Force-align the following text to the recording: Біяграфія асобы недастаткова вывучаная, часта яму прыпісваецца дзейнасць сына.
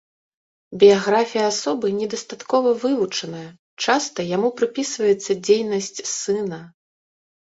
Біяграфія 0.83 1.41
асобы 1.49 1.91
недастаткова 1.97 2.71
вывучаная, 2.83 3.49
часта 3.85 4.25
яму 4.35 4.49
прыпісваецца 4.63 5.31
дзейнасць 5.49 5.99
сына. 6.15 6.59